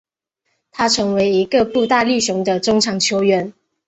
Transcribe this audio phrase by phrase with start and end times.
[0.71, 3.53] 他成为一个步大力雄的中场球员。